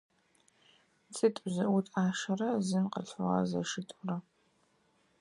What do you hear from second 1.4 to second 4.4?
зыӀут Ӏашэрэ зын къылъфыгъэ зэшитӀурэ.